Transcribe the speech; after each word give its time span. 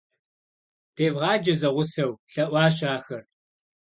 -Девгъаджэ 0.95 1.53
зэгъусэу,– 1.61 2.11
лъэӀуащ 2.31 2.77
ахэр. 2.93 3.23